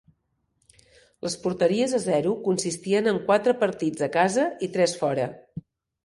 [1.25, 5.29] Les porteries a zero consistien en quatre partits a casa i tres fora.